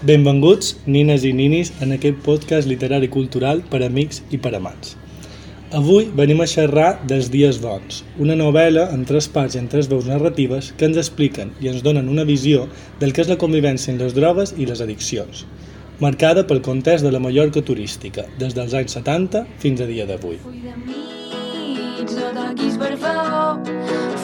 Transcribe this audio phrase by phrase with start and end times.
[0.00, 4.94] Benvinguts, nines i ninis, en aquest podcast literari i cultural per amics i per amants.
[5.76, 9.92] Avui venim a xerrar dels Dies Bons, una novel·la en tres parts i en tres
[9.92, 12.64] veus narratives que ens expliquen i ens donen una visió
[12.98, 15.44] del que és la convivència amb les drogues i les addiccions,
[16.00, 20.40] marcada pel context de la Mallorca turística, des dels anys 70 fins a dia d'avui.
[20.40, 21.19] Full de
[22.10, 23.58] nits, no toquis per favor.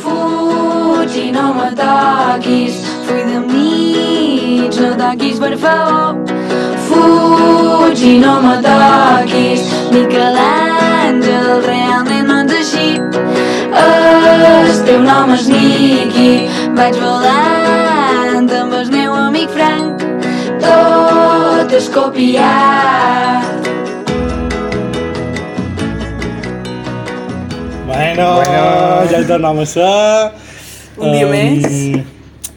[0.02, 6.16] Fuig i no me toquis de nits, no toquis per favor.
[6.88, 12.88] Fuig i no me toquis Miquelàngel, realment no ets així.
[13.82, 16.48] El teu nom és Niqui.
[16.76, 20.04] Vaig volant amb el meu amic Frank.
[20.60, 23.75] Tot és copiat
[27.96, 29.08] Bueno, Bueno.
[29.10, 30.32] ja hi tornem a ser.
[30.98, 32.04] Un dia més.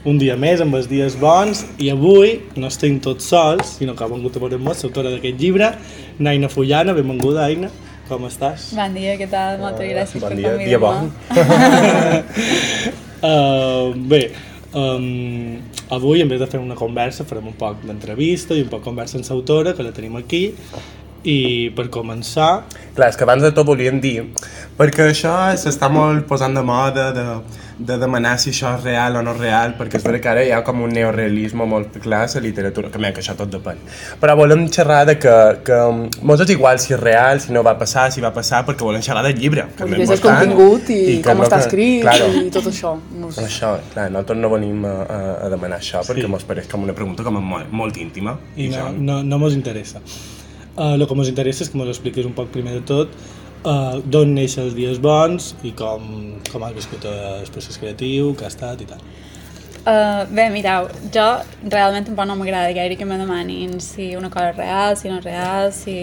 [0.09, 4.03] Un dia més, amb els dies bons, i avui no estem tots sols, sinó que
[4.03, 5.71] ha vengut a veure amb l'autora d'aquest llibre,
[6.19, 7.69] Naina Fullana, benvinguda, Aina.
[8.09, 8.71] Com estàs?
[8.75, 9.59] Bon dia, què tal?
[9.61, 11.11] Moltes gràcies bon per dia, dia bon.
[13.21, 14.31] Uh, bé,
[14.73, 15.59] um,
[15.93, 19.19] avui en vez de fer una conversa farem un poc d'entrevista i un poc conversa
[19.19, 20.49] amb l'autora, que la tenim aquí,
[21.23, 22.63] i per començar,
[22.95, 24.25] Clar, és que abans de tot volíem dir,
[24.77, 27.23] perquè això s'està molt posant de moda de,
[27.79, 30.43] de demanar si això és real o no és real, perquè és veritat que ara
[30.43, 33.51] hi ha com un neorealisme molt clar a la literatura, que, mira, que això tot
[33.53, 33.77] depèn.
[34.19, 35.77] Però volem xerrar de que, que
[36.27, 39.01] mos és igual si és real, si no va passar, si va passar, perquè volem
[39.05, 39.67] xerrar del llibre.
[39.77, 42.27] Que és el contingut i, que com no està que- escrit Claro.
[42.35, 42.97] i tot això.
[43.15, 43.45] No sé.
[43.47, 46.33] Això, clar, nosaltres no venim a, a, a demanar això perquè Sí.
[46.35, 48.37] mos pareix com una pregunta com molt, molt íntima.
[48.57, 50.01] i no, això- no, no mos interessa.
[50.79, 53.15] Uh, el que mos interessa és que mos expliquis un poc primer de tot
[53.67, 56.05] uh, d'on neixen els dies bons i com,
[56.47, 59.01] com has viscut el procés creatiu, que ha estat i tal.
[59.79, 61.25] Uh, bé, mireu, jo
[61.71, 65.19] realment tampoc no m'agrada gaire que me demanin si una cosa és real, si no
[65.19, 65.97] és real, si...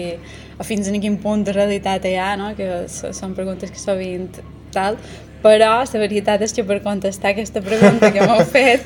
[0.57, 2.51] o fins a quin punt de realitat hi ha, no?
[2.57, 4.29] que són preguntes que sovint
[4.73, 4.97] tal,
[5.43, 8.85] però la veritat és que per contestar aquesta pregunta que m'heu fet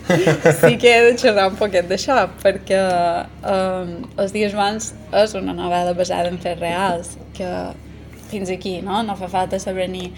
[0.60, 2.82] sí que he de xerrar un poquet d'això, perquè
[3.54, 4.92] um, Els dies bons
[5.24, 7.50] és una novel·la basada en fets reals, que
[8.32, 9.02] fins aquí, no?
[9.04, 10.12] No fa falta saber ni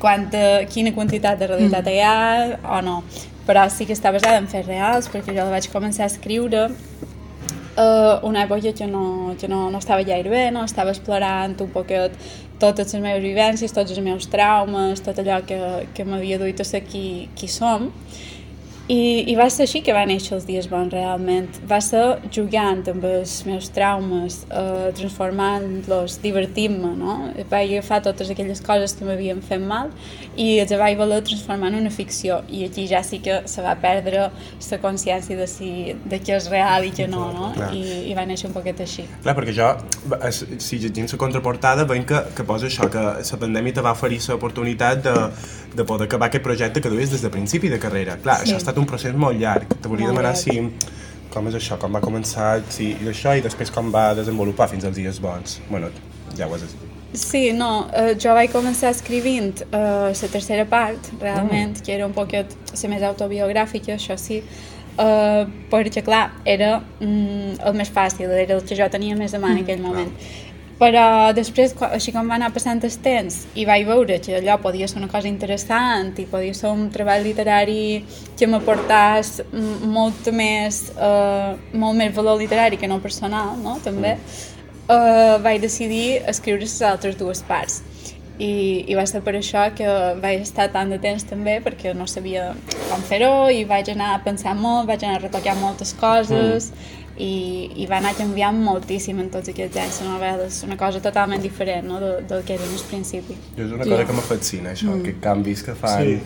[0.00, 1.92] quanta, quina quantitat de realitat mm.
[1.92, 3.02] hi ha o no.
[3.46, 6.68] Però sí que està basada en fets reals, perquè jo la vaig començar a escriure
[7.76, 10.64] uh, una època que no, que no, no estava gaire bé, no?
[10.64, 12.16] estava explorant un poquet
[12.62, 15.58] totes les meves vivències, tots els meus traumes, tot allò que,
[15.96, 17.06] que m'havia duit a ser qui,
[17.38, 17.90] qui som.
[18.92, 21.46] I, I va ser així que va néixer els dies bons, realment.
[21.70, 22.02] Va ser
[22.34, 27.14] jugant amb els meus traumes, eh, transformant-los, divertint-me, no?
[27.50, 29.88] Vaig agafar totes aquelles coses que m'havien fet mal
[30.36, 32.42] i els vaig voler transformar en una ficció.
[32.52, 35.70] I aquí ja sí que se va perdre la consciència de, si,
[36.04, 37.50] de què és real i què no, no?
[37.56, 37.70] Clar.
[37.76, 39.06] I, I va néixer un poquet així.
[39.24, 39.70] Clar, perquè jo,
[40.60, 44.20] si llegim la contraportada, veiem que, que posa això, que la pandèmia te va oferir
[44.28, 45.16] l'oportunitat de,
[45.76, 48.16] de poder acabar aquest projecte que duies des de principi de carrera.
[48.22, 48.48] Clar, Sí.
[48.48, 49.68] això ha estat un procés molt llarg.
[49.80, 50.42] Te volia Molt demanar llarg.
[50.42, 50.98] si...
[51.32, 54.84] Com és això, com va començar, si, i això, i després com va desenvolupar fins
[54.84, 55.62] als dies bons.
[55.70, 55.88] Bueno,
[56.36, 56.82] ja ho has dit.
[57.16, 62.12] Sí, no, eh, jo vaig començar escrivint eh, la tercera part, realment, que era un
[62.12, 64.42] poquet la més autobiogràfica, això sí,
[64.96, 65.42] eh,
[65.72, 69.52] perquè, clar, era mm, el més fàcil, era el que jo tenia més a mà
[69.52, 70.12] en aquell moment.
[70.82, 74.88] Però després, així com va anar passant el temps, i vaig veure que allò podia
[74.90, 78.02] ser una cosa interessant i podia ser un treball literari
[78.38, 84.16] que m'aportàs mm, molt més, eh, molt més valor literari que no personal, no?, també,
[84.88, 87.82] uh, vaig decidir escriure les altres dues parts.
[88.42, 89.86] I, I va ser per això que
[90.18, 92.48] vaig estar tant de temps també, perquè no sabia
[92.88, 97.01] com fer-ho i vaig anar pensant molt, vaig anar retocant moltes coses mm.
[97.18, 100.46] I, i va anar canviant moltíssim en tots aquests anys la novel·la.
[100.48, 103.36] És una cosa totalment diferent no, del, del que era al principi.
[103.56, 105.00] Jo és una cosa que m'ha fascina, això, mm.
[105.02, 106.20] aquests canvis que fan Sí.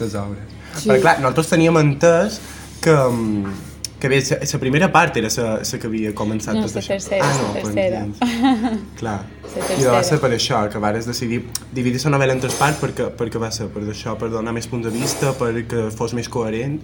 [0.00, 0.56] les obres.
[0.78, 0.88] Sí.
[0.88, 2.40] Perquè, clar, nosaltres teníem entès
[2.80, 3.52] que, mm,
[4.00, 6.88] que bé, la primera part era la que havia començat No, des la d'això.
[6.96, 8.00] tercera, ah, la no, tercera.
[8.00, 8.18] Doncs,
[8.98, 9.20] clar.
[9.44, 9.92] La I tercera.
[9.92, 13.38] va ser per això, que vares decidir dividir la novel·la en tres parts perquè, perquè
[13.38, 16.80] va ser per això, per donar més punts de vista, perquè fos més coherent.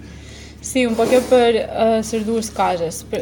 [0.60, 3.04] Sí, un poc per uh, les dues coses.
[3.10, 3.20] Per,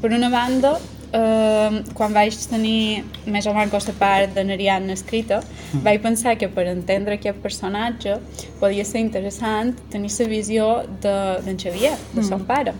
[0.00, 5.42] per una banda, uh, quan vaig tenir més o menys la part de Nariadna escrita,
[5.84, 8.16] vaig pensar que per entendre aquest personatge
[8.60, 10.70] podia ser interessant tenir la visió
[11.02, 12.74] d'en de, Xavier, de son pare.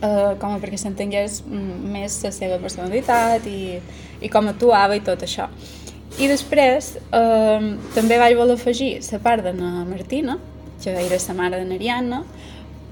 [0.00, 3.76] Uh, com perquè s'entengués mm, més la seva personalitat i,
[4.22, 5.50] i com actuava i tot això.
[6.18, 10.38] I després eh, també vaig voler afegir la part de na Martina,
[10.82, 12.24] que era la mare de Nariana,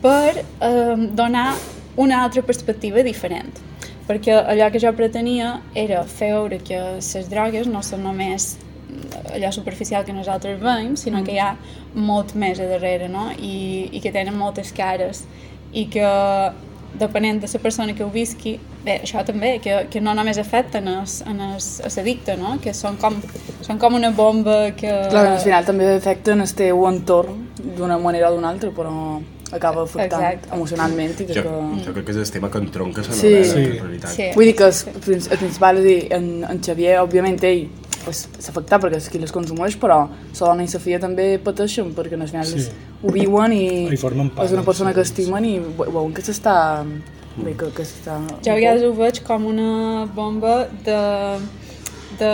[0.02, 1.54] per eh, donar
[1.96, 3.64] una altra perspectiva diferent.
[4.08, 8.54] Perquè allò que jo pretenia era fer veure que les drogues no són només
[9.34, 11.52] allò superficial que nosaltres veiem, sinó que hi ha
[11.94, 13.28] molt més a darrere, no?
[13.36, 15.24] I, i que tenen moltes cares
[15.76, 16.08] i que
[16.98, 18.54] depenent de la persona que ho visqui,
[18.84, 22.56] bé, això també, que, que no només afecten es, en es, a l'addicte, no?
[22.62, 23.18] que són com,
[23.60, 24.88] són com una bomba que...
[25.12, 27.44] Clar, al final també afecten el teu entorn
[27.76, 28.94] d'una manera o d'una altra, però
[29.52, 30.54] acaba afectant Exacte.
[30.54, 31.26] emocionalment i.
[31.26, 31.42] Jo, que...
[31.86, 33.26] jo crec que és el tema que entronca la Sí.
[33.26, 33.60] novel·la, Sí.
[33.64, 34.10] en realitat.
[34.10, 34.26] Sí.
[34.34, 34.74] Vull dir que el,
[35.32, 37.68] el principal, és dir, en, en Xavier, òbviament, ell
[38.04, 41.38] pues, s'ha afectat perquè és qui les consumeix, però la dona i la filla també
[41.38, 42.60] pateixen perquè al final Sí.
[42.60, 42.70] sí.
[43.02, 46.12] ho viuen i I formen part és una persona que les- estimen i ve- veuen
[46.14, 46.84] que s'està...
[47.38, 48.16] Bé, que, que s'està...
[48.44, 51.38] Jo a vegades ho veig com una bomba de,
[52.18, 52.32] de,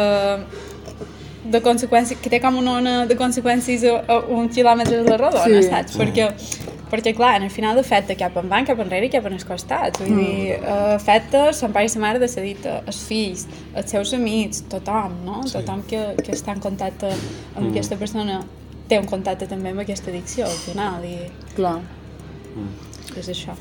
[1.50, 5.18] de conseqüències, que té com una ona de conseqüències a, a un quilòmetre de la
[5.20, 5.68] rodona, Sí.
[5.68, 5.98] saps?
[6.00, 6.30] Perquè,
[6.94, 10.00] perquè, clar, al final afecta cap endavant, cap enrere i cap en els costats.
[10.00, 13.90] Vull dir, eh, afecta son pare i sa mare de la dita, els fills, els
[13.90, 15.42] seus amics, tothom, no?
[15.42, 15.58] Sí.
[15.58, 17.10] Tothom que, que està en contacte
[17.56, 18.42] amb aquesta persona
[18.88, 21.16] té un contacte també amb aquesta addicció, al final, i
[21.56, 21.78] Clar.
[23.16, 23.56] és això.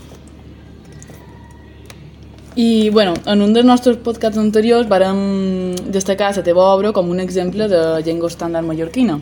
[2.55, 7.19] I, bueno, en un dels nostres podcasts anteriors vàrem destacar la teva obra com un
[7.19, 9.17] exemple de llengua estàndard mallorquina.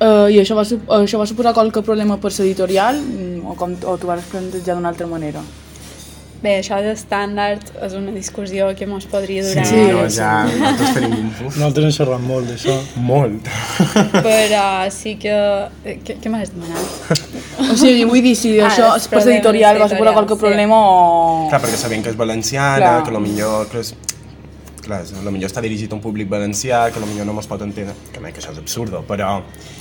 [0.00, 3.74] Uh, I això va, sup- això va suposar qualque problema per l'editorial mm, o, com,
[3.84, 5.42] o t'ho vas plantejar d'una altra manera?
[6.40, 11.12] Bé, això d'estàndard és una discussió que mos podria durar Sí, no, ja, nosaltres tenim
[11.18, 12.78] un uf, Nosaltres hem xerrat molt d'això.
[12.96, 13.50] molt.
[14.24, 14.62] però
[15.02, 15.34] sí que...
[15.84, 17.20] eh, Què, què m'has demanat?
[17.60, 20.40] O sigui, vull dir, si Ah, això els per l'editorial va suposar qualque sí.
[20.46, 20.94] problema o...
[21.52, 23.04] Clar, perquè sabem que és valenciana, Clar.
[23.04, 23.68] que lo millor...
[23.74, 23.92] Que és,
[24.90, 27.34] clar, a lo millor està dirigit a un públic valencià, que a lo millor no
[27.36, 27.94] mos pot entendre.
[28.10, 29.38] Que, que això és absurdo, però...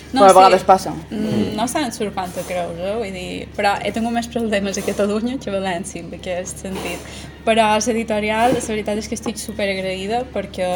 [0.10, 0.94] Però a vegades passa.
[1.12, 2.96] Mm, no se'n surt quant te creus, eh?
[2.98, 7.20] Vull dir, però he tingut més problemes a Catalunya que a València, en aquest sentit.
[7.46, 10.70] Però a l'editorial, la veritat és que estic super agraïda perquè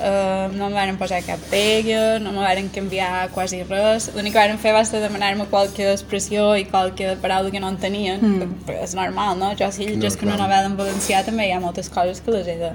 [0.00, 4.10] eh, no em van posar cap pega, no me van canviar quasi res.
[4.14, 7.76] L'únic que van fer va ser demanar-me qualque expressió i qualque paraula que no en
[7.82, 8.20] tenien.
[8.20, 8.72] Mm.
[8.82, 9.52] És normal, no?
[9.58, 10.48] Jo si llegesc No, una clar.
[10.48, 12.72] novel·la en valencià també hi ha moltes coses que les he de,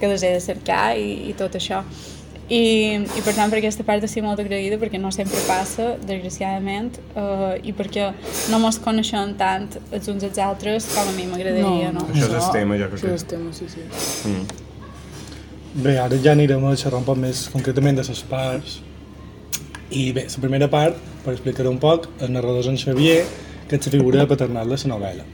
[0.00, 1.84] que les he de cercar i, i tot això.
[2.48, 2.60] I,
[3.02, 7.56] i per tant per aquesta part estic molt agraïda perquè no sempre passa, desgraciadament uh,
[7.66, 8.12] i perquè
[8.52, 12.04] no mos coneixem tant els uns als altres com a mi m'agradaria, no?
[12.06, 13.82] Això és el tema, jo crec Això que- és el tema, sí, sí.
[14.30, 14.46] Mm.
[15.76, 18.78] Bé, ara ja anirem a xerrar un poc més concretament de les parts.
[19.92, 23.18] I bé, la primera part, per explicar un poc, el narrador és en Xavier,
[23.68, 25.26] que és la figura paternal de la novel·la,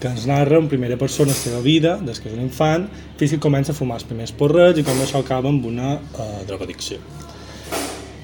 [0.00, 2.88] que ens narra en primera persona la seva vida, des que és un infant,
[3.20, 6.40] fins que comença a fumar els primers porrets i com això acaba amb una uh,
[6.48, 6.96] drogadicció.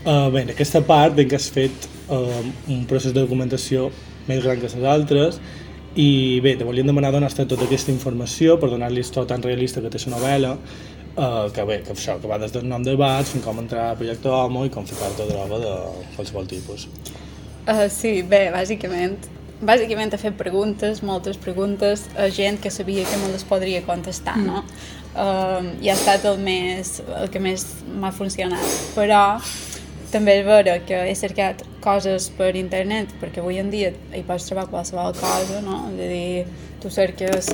[0.07, 2.41] Uh, bé, en aquesta part ben que has fet uh,
[2.73, 3.91] un procés de documentació
[4.31, 5.43] més gran que les altres
[5.97, 9.81] i bé, te volíem demanar donar-te tota aquesta informació per donar-li el to tan realista
[9.85, 10.59] que té la novel·la
[11.17, 13.91] uh, que bé, que això, que va des del nom de bats fins com entrar
[13.91, 15.73] al projecte Homo i com ficar-te droga de
[16.17, 16.89] qualsevol tipus.
[17.67, 19.19] Uh, sí, bé, bàsicament
[19.61, 24.37] bàsicament he fet preguntes, moltes preguntes a gent que sabia que me les podria contestar,
[24.37, 24.65] no?
[25.17, 28.67] Uh, I ha estat el, més, el que més m'ha funcionat.
[28.93, 29.39] Però
[30.13, 34.49] també és vera que he cercat coses per internet, perquè avui en dia hi pots
[34.49, 35.85] trobar qualsevol cosa, no?
[35.95, 36.47] És a dir,
[36.83, 37.49] tu cerques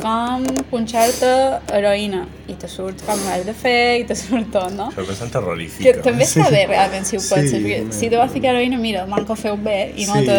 [0.00, 1.30] com punxar-te
[1.72, 4.88] heroïna i te surt com ho has de fer i te surt tot, no?
[4.90, 5.94] Això és bastant terrorífica.
[5.98, 8.80] Que també està bé realment si ho Sí, penses, perquè si te vas ficar heroïna,
[8.80, 10.38] mira, el manco feu bé i no Sí, te,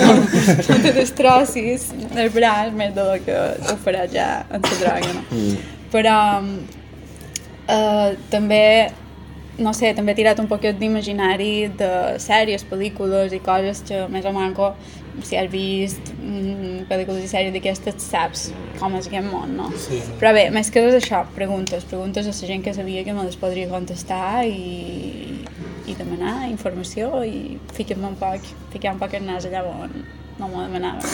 [0.00, 0.14] no,
[0.70, 3.40] no te destrossis el braç més de lo que
[3.72, 5.26] ho faràs ja en la droga, no?
[5.30, 5.76] Mm.
[5.90, 6.18] Però
[7.66, 8.64] eh, també,
[9.58, 11.90] no sé, també he tirat un poquet d'imaginari de
[12.22, 14.72] sèries, pel·lícules i coses que més o manco
[15.26, 18.46] si has vist mm, pel·lícules i sèries d'aquestes saps
[18.78, 19.68] com és aquest món, no?
[19.76, 19.98] Sí.
[20.20, 23.26] Però bé, més que res això, preguntes, preguntes a la gent que sabia que me
[23.26, 25.42] les podria contestar i,
[25.90, 30.00] i demanar informació i ficar-me un poc, ficar un poc el nas allà on
[30.40, 31.04] no m'ho demanava.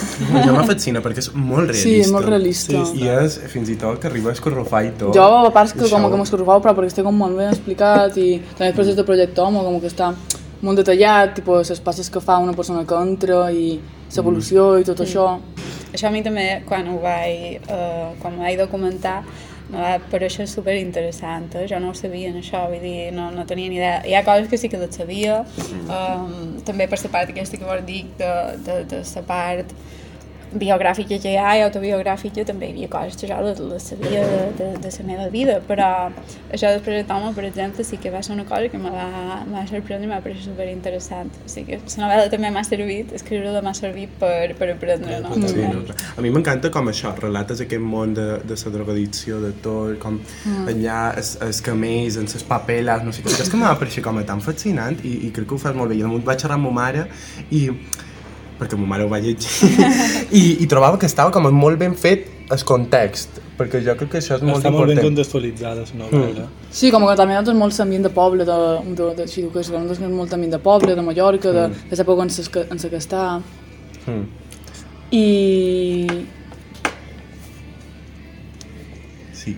[0.47, 1.83] Ja m'ha fascina perquè és molt realista.
[1.83, 2.85] Sí, és molt realista.
[2.92, 5.16] Sí, I és, fins i tot, que arriba a escorrofar i tot.
[5.16, 8.28] Jo, a part que com que m'escorrofava, però perquè està com molt ben explicat i
[8.54, 10.12] també el procés de projecte Homo, com que està
[10.62, 13.76] molt detallat, tipus, les passes que fa una persona que entra i
[14.14, 15.26] l'evolució i tot això.
[15.92, 19.18] Això a mi també, quan ho vaig, eh, quan ho vaig documentar,
[19.68, 21.66] me va pareixer super interessant, eh?
[21.70, 23.99] jo no ho sabia en això, vull dir, no, no tenia ni idea.
[24.06, 25.40] Hi ha coses que sí que les sabia,
[25.85, 28.32] um, també per la part aquesta que vos dic, de,
[28.66, 29.75] de, de la part
[30.52, 34.22] biogràfica que hi ha i autobiogràfica també hi havia coses que jo les, les sabia
[34.26, 35.88] de, de, de la meva vida, però
[36.52, 39.64] això després de Toma, per exemple, sí que va ser una cosa que me va,
[39.66, 41.32] sorprendre i m'ha paregut superinteressant.
[41.44, 45.34] O sigui que la novel·la també m'ha servit, escriure-la m'ha servit per, per aprendre, no?
[45.34, 45.68] Sí, També.
[45.74, 45.98] no, clar.
[46.16, 50.20] a mi m'encanta com això, relates aquest món de, de la drogadicció, de tot, com
[50.20, 50.66] mm.
[50.72, 54.22] allà els, els camells, amb les papeles, no sé què, és que m'ha pareixer com
[54.22, 56.00] a tan fascinant i, i crec que ho fas molt bé.
[56.00, 57.06] I damunt vaig xerrar amb ma mare
[57.50, 57.66] i
[58.58, 59.70] perquè ma mare ho va llegir,
[60.32, 64.18] i, i trobava que estava com molt ben fet el context, perquè jo crec que
[64.20, 65.08] això és molt Està molt ben important.
[65.10, 66.46] contextualitzada la novel·la.
[66.70, 68.56] Sí, com que també nosaltres molt l'ambient de poble, de,
[69.00, 71.90] de, de, sí, que és, nosaltres molt ambient de poble, de Mallorca, de, Mm.
[71.90, 73.25] de l'època en sa que està.
[74.06, 74.25] Mm.
[75.10, 76.26] I...
[79.32, 79.56] Sí.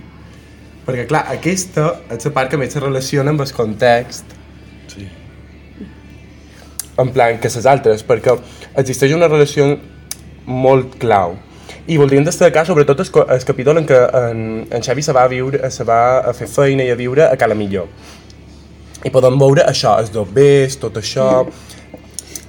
[0.87, 4.35] Perquè, clar, aquesta és la part que més se relaciona amb el context,
[4.89, 5.07] Sí.
[6.99, 8.33] en plan que les altres, perquè
[8.77, 9.77] existeix una relació
[10.49, 11.37] molt clau.
[11.89, 15.33] I voldríem destacar sobretot el, el capítol en què en, en Xavi se va, a
[15.33, 17.89] viure, se va a fer feina i a viure a Cala Millor.
[19.07, 21.29] I podem veure això, els dobbers, tot això,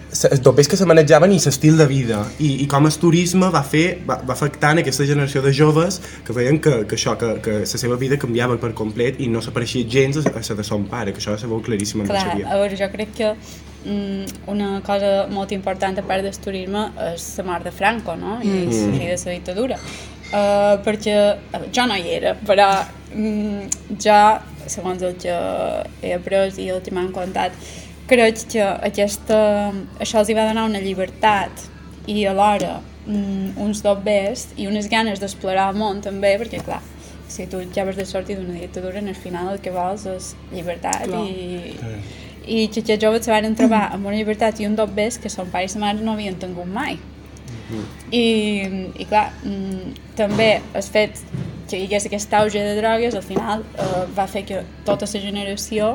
[0.10, 3.62] els dobbers que se manejaven i l'estil de vida i, i com el turisme va
[3.62, 7.36] fer va, va afectar en aquesta generació de joves que veien que, que això, que,
[7.46, 10.88] que la seva vida canviava per complet i no s'apareixia gens a, la de son
[10.90, 13.36] pare, que això se veu claríssim en Clar, a veure, jo crec que
[13.86, 18.40] una cosa molt important a part del turisme és la mort de Franco, no?
[18.44, 19.78] I la fi de la dictadura.
[20.30, 22.68] Uh, perquè veure, jo no hi era, però
[23.16, 24.18] mm, jo,
[24.70, 25.34] segons el que
[26.04, 27.56] he après i el que m'han contat,
[28.10, 29.40] crec que aquesta,
[29.98, 31.66] això els hi va donar una llibertat
[32.06, 32.76] i alhora
[33.08, 36.84] mm, uns dobbers i unes ganes d'explorar el món també, perquè clar,
[37.30, 40.34] si tu ja vas de sortir d'una dictadura, en el final el que vols és
[40.54, 41.26] llibertat Clar.
[41.26, 41.74] i,
[42.50, 45.50] i que aquests joves se van trobar amb una llibertat i un dobbers que son
[45.54, 46.98] pare i sa mare no havien tingut mai.
[48.12, 48.26] I,
[48.98, 51.22] i clar, mm, també el fet
[51.70, 55.22] que hi hagués aquest auge de drogues al final eh, va fer que tota la
[55.22, 55.92] generació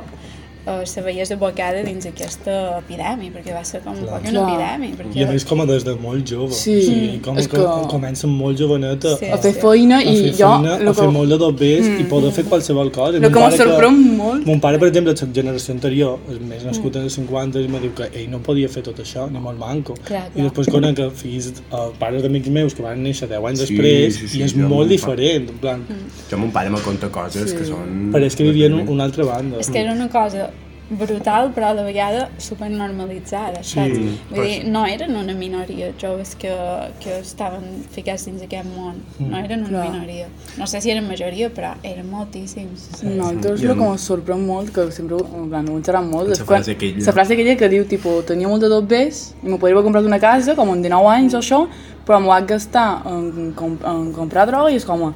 [0.66, 4.20] eh, se veiés abocada dins aquesta epidèmia, perquè va ser com un Clar.
[4.20, 4.96] poc una epidèmia.
[4.98, 5.18] Perquè...
[5.20, 6.52] I a més com a des de molt jove.
[6.52, 9.26] Sí, o sigui, com que, que- comencen molt jovenet a, Sí.
[9.34, 10.48] A fer feina a i fer jo...
[10.54, 13.18] feina, lo a fer que- molt de dobbers i poder fer qualsevol cosa.
[13.18, 16.40] Lo Mon que em sorprèn molt- Mon pare, per exemple, de la generació anterior, és
[16.40, 19.28] més nascut en els 50, i me diu que ell no podia fer tot això,
[19.30, 19.94] ni molt manco.
[20.04, 20.48] Clar, I clar.
[20.48, 24.14] després conec que fills, eh, pares d'amics meus que van néixer 10 anys Sí, després
[24.18, 25.84] sí, sí, i és jo molt diferent, en plan,
[26.30, 28.10] Jo mon pare me conta coses que són...
[28.12, 29.58] però és que vivien en una altra banda.
[29.60, 30.50] És que era una cosa
[30.90, 33.98] brutal, però a la vegada supernormalitzada, saps?
[33.98, 36.52] Vull pues- dir, no eren una minoria joves que,
[37.00, 39.90] que estaven ficats dins aquest món, no eren una Clar.
[39.90, 40.28] minoria.
[40.58, 42.90] No sé si eren majoria, però eren moltíssims.
[43.02, 46.28] Nosaltres I el en- que ens sorprèn molt, que sempre en plan, ho xerram molt,
[46.28, 47.04] La és quan- frase aquella.
[47.06, 50.04] la frase aquella que diu, tipo, tenia molt de dobbers i me podria haver comprat
[50.04, 51.66] una casa, com en 19 anys o això,
[52.06, 55.12] però m'ho vaig gastar en, com, en comprar droga i és com,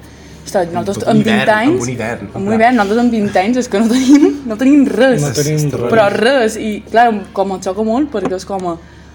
[0.49, 3.03] ostres, nosaltres amb un 20 hivern, anys, amb un hivern, en amb un hivern, nosaltres
[3.05, 5.23] amb 20 anys és que no tenim, no tenim res.
[5.23, 5.93] No tenim res.
[5.93, 8.67] Però res, i clar, com em xoca molt perquè és com,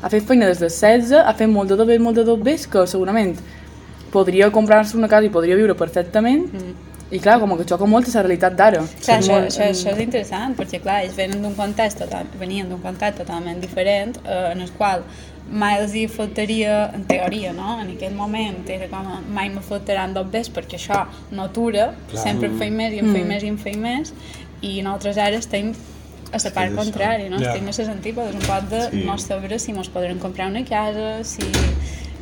[0.04, 2.86] ha fet feina des de 16, ha fet molt de dobbers, molt de dobbers, que
[2.88, 3.36] segurament
[4.14, 6.48] podria comprar-se una casa i podria viure perfectament,
[7.14, 8.80] i clar, com que xoca molt és la realitat d'ara.
[8.82, 12.26] Clar, És això, molt- això, això és interessant, perquè clar, ells venen d'un context total,
[12.40, 15.04] venien d'un context totalment diferent, eh, en el qual
[15.52, 17.80] mai els hi faltaria, en teoria, no?
[17.82, 22.24] En aquell moment era com, a, mai me faltaran dobbers perquè això no atura, Clar.
[22.24, 24.14] sempre en feim més i en feim més i en feim més,
[24.62, 25.74] i nosaltres ara estem
[26.34, 27.38] a la part contrària, no?
[27.38, 27.52] Ja.
[27.54, 29.04] Estem a les antípodes, un poc de Sí.
[29.06, 31.44] no saber si ens podrem comprar una casa, si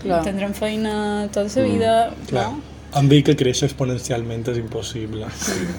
[0.02, 0.24] Clar.
[0.26, 2.50] tindrem feina tota la vida, Clar.
[2.52, 2.62] no?
[2.94, 5.26] Amb ell que créixer exponencialment és impossible.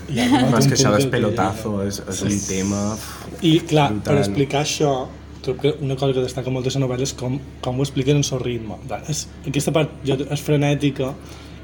[0.09, 2.97] I arribat No, és que això del pelotazo és, és un tema...
[3.43, 4.01] I clar, Brutal.
[4.15, 5.09] per explicar això,
[5.43, 8.21] trobo que una cosa que destaca molt de la novel·la és com, com ho expliquen
[8.21, 8.79] en el ritme.
[9.11, 11.13] És, aquesta part ja és frenètica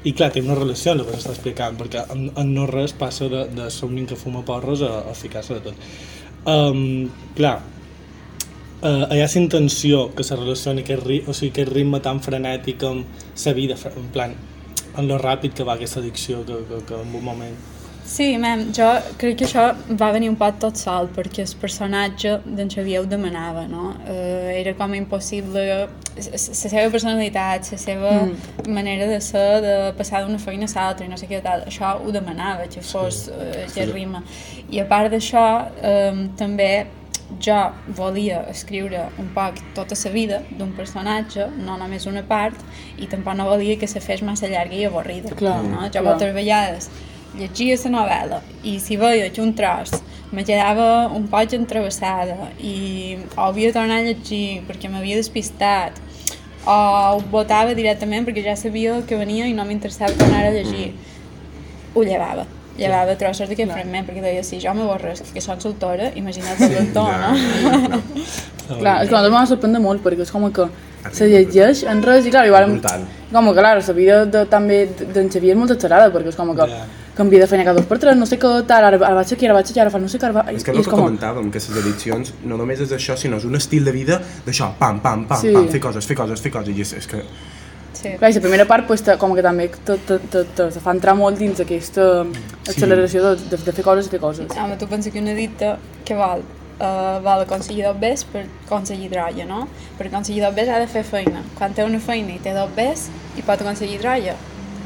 [0.03, 2.93] i clar, té una relació amb el que s'està explicant, perquè en, en no res
[2.95, 5.89] passa de, de ser un que fuma porros a, a ficar-se de tot.
[6.47, 7.57] Um, clar,
[8.79, 12.23] uh, hi ha la intenció que se relacioni aquest, ri, o sigui, aquest ritme tan
[12.23, 14.37] frenètic amb la vida, en plan,
[14.95, 17.59] en lo ràpid que va aquesta addicció que, que, que en un moment
[18.09, 18.87] Sí, mem, jo
[19.21, 19.67] crec que això
[19.99, 23.91] va venir un poc tot sol, perquè el personatge d'en Xavier ho demanava, no?
[24.09, 25.65] Eh, era com impossible...
[26.19, 28.71] La seva personalitat, la seva mm.
[28.75, 31.93] manera de ser, de passar d'una feina a l'altra i no sé què tal, això
[32.01, 34.23] ho demanava, que fos eh, aquest ritme.
[34.73, 35.45] I a part d'això,
[35.91, 36.71] eh, també
[37.45, 37.59] jo
[37.93, 42.57] volia escriure un poc tota la vida d'un personatge, no només una part,
[42.97, 45.37] i tampoc no volia que se fes massa llarga i avorrida.
[45.37, 45.85] Clar, no?
[45.85, 46.07] Jo clar.
[46.09, 46.89] moltes vegades
[47.37, 49.91] llegia la novel·la i si veia que un tros
[50.31, 55.97] me quedava un poc entrevessada i o havia de tornar a llegir perquè m'havia despistat
[56.65, 56.75] o
[57.15, 60.93] ho votava directament perquè ja sabia que venia i no m'interessava tornar a llegir
[61.95, 62.45] ho llevava
[62.79, 67.09] llevava trossos d'aquest fragment, perquè deia, si jo m'avorresc que soc soltora, imagina't el lector,
[67.11, 67.33] Ja,
[67.91, 67.99] no?
[68.69, 70.69] Clar, és que a nosaltres m'ha sorprendre molt perquè és com que
[71.15, 73.03] se llegeix en res i clar, i vàrem, Brutal.
[73.33, 76.53] com que clar, la vida de, també d'en Xavier és molt exagerada perquè és com
[76.55, 76.83] que Ja.
[77.19, 79.45] Canvia de feina cada dos per tres, no sé què tal, ara, ara vaig aquí,
[79.47, 80.45] ara vaig aquí, ara fa no sé què, ara va...
[80.55, 83.37] És que i el que com, comentàvem, que les edicions no només és això, sinó
[83.41, 85.53] és un estil de vida d'això, pam, pam, pam, Sí.
[85.55, 87.23] pam, fer coses, fer coses, fer coses, i és, és que...
[87.99, 88.13] Sí.
[88.19, 90.93] Clar, i la primera part pues, com que també te, te, te, te, te fa
[90.95, 92.05] entrar molt dins aquesta
[92.69, 94.53] acceleració de, de, de fer coses i fer coses.
[94.55, 95.73] Home, tu pensa que una dita
[96.07, 96.45] que vol,
[96.79, 99.65] uh, vol aconseguir dos bes per aconseguir drolla, no?
[99.97, 101.43] Per aconseguir dos bes ha de fer feina.
[101.57, 104.37] Quan té una feina i té dos bes i pot aconseguir drolla,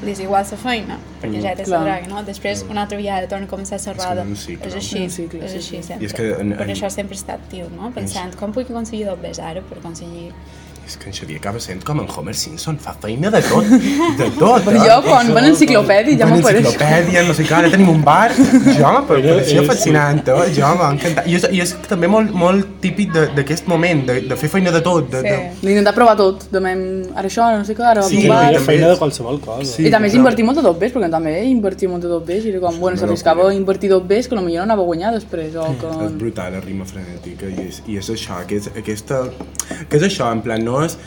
[0.02, 2.24] li és igual la feina, perquè ja té la droga, no?
[2.24, 4.22] Després una altra vegada torna a començar a serrada.
[4.24, 4.68] un cicle.
[4.68, 5.84] És així, Un cicle, és així sí.
[5.84, 6.04] sempre.
[6.04, 7.92] I és que en- per en- això sempre he estat tio, no?
[7.92, 10.32] Pensant, com puc aconseguir dos bes ara per aconseguir...
[10.86, 13.64] És que en Xavier acaba sent com en Homer Simpson, fa feina de tot,
[14.20, 14.66] de tot.
[14.66, 16.66] Però jo, quan van enciclopèdia, ja Van m'apareix.
[16.66, 20.20] enciclopèdia, no sé què, ara tenim un bar, jo, per, Però per això és- fascinant,
[20.28, 20.50] eh?
[20.58, 21.28] jo m'ha encantat.
[21.32, 24.74] I és, i és també molt, molt típic de- d'aquest moment, de, de fer feina
[24.76, 25.68] de tot, de, de, Sí.
[25.70, 26.84] D'intentar provar tot, de mem,
[27.16, 28.42] ara això, ara no sé què, ara Sí, sí, Sí, un bar...
[28.52, 29.70] també feina és- de qualsevol cosa.
[29.72, 29.88] Sí.
[29.88, 32.44] I també és invertir molt de dos bes, perquè també invertir molt de dos bes
[32.44, 35.14] i era com, bueno, s'arriscava a invertir dos bes que potser no anava a guanyar
[35.16, 36.12] després, o És que...
[36.20, 39.24] brutal, la rima frenètica, i és, i és això, que és, aquesta,
[39.90, 40.98] que és això, en plan, no és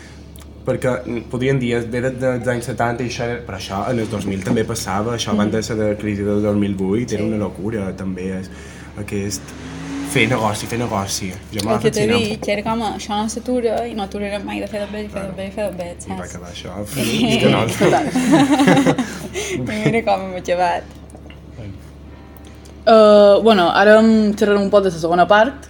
[0.66, 4.42] perquè podríem dir, ve de- dels anys 70 i això, però això en el 2000
[4.44, 8.50] també passava, això abans de de la crisi del 2008 era una locura, també és
[8.98, 9.42] aquest
[10.10, 11.32] fer negoci, fer negoci.
[11.52, 14.60] Jo El que t'he dit, que era com, això no s'atura i no aturarem mai
[14.60, 16.34] de fer dos bes i fer dos bes i fer dos bes, I va saps?
[16.34, 17.60] acabar això, és que no,
[19.54, 20.82] I mira com hem acabat.
[22.86, 25.64] Uh, bueno, ara em xerrarem un poc de la segona part,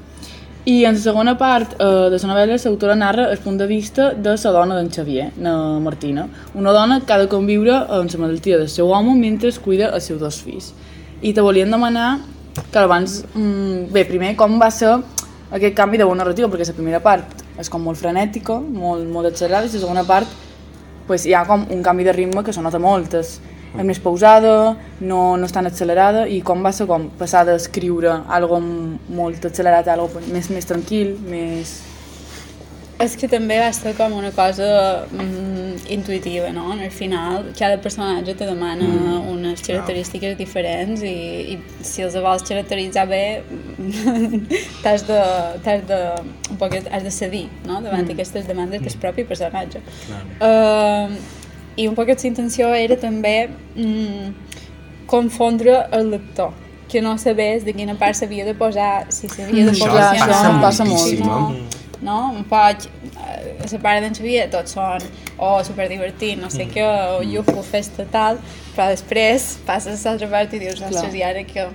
[0.66, 4.08] i en la segona part uh, de la novel·la l'autora narra el punt de vista
[4.12, 8.18] de la dona d'en Xavier, na Martina, una dona que ha de conviure amb la
[8.18, 10.73] malaltia del seu home mentre es cuida els seus dos fills.
[11.23, 12.18] I te volien demanar
[12.73, 14.96] que abans, mm, bé, primer, com va ser
[15.52, 19.30] aquest canvi de bona narrativa, perquè la primera part és com molt frenètica, molt, molt
[19.30, 20.26] accelerada, i la segona part
[21.06, 23.38] pues, hi ha com un canvi de ritme que se nota molt, és,
[23.75, 28.23] és més pausada, no, no és tan accelerada, i com va ser com passar d'escriure
[28.38, 31.76] algo molt accelerat a algo més, més tranquil, més...
[32.97, 34.67] És que també va ser com una cosa
[35.10, 36.71] mm, intuïtiva, no?
[36.73, 39.19] Al final, cada personatge te demana mm.
[39.34, 41.12] unes característiques diferents i,
[41.52, 43.23] i si els vols caracteritzar bé,
[44.82, 45.21] t'has de,
[45.93, 46.00] de,
[46.54, 47.82] un poc, has de cedir, no?
[47.84, 48.14] Davant mm.
[48.17, 49.84] aquestes demandes del propi personatge.
[50.40, 51.12] Uh,
[51.76, 54.30] I un poc la intenció era també mm,
[55.06, 56.54] confondre el lector
[56.89, 60.12] que no sabés de quina part s'havia de posar, si s'havia de Això posar...
[60.15, 61.02] si passa no, passa molt.
[61.02, 62.19] si no, moltíssim, no?
[62.36, 62.86] Un poc,
[63.25, 65.02] eh, la pare d'en Xavier tots són
[65.36, 66.84] o oh, superdivertit, no sé què,
[67.17, 68.39] o iufu, festa tal,
[68.76, 71.67] però després passes a l'altra part i dius, ostres, i ara què?